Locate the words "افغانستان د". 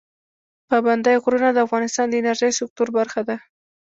1.65-2.13